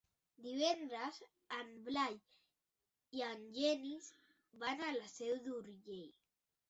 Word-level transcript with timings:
Divendres 0.43 1.17
en 1.57 1.69
Blai 1.89 2.17
i 3.19 3.23
en 3.29 3.45
Genís 3.59 4.09
van 4.65 4.83
a 4.89 4.93
la 4.97 5.05
Seu 5.17 5.37
d'Urgell. 5.47 6.09